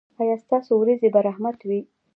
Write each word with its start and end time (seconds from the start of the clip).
ایا 0.21 0.35
ستاسو 0.43 0.71
ورېځې 0.77 1.07
به 1.13 1.19
رحمت 1.27 1.57
وي؟ 1.67 1.79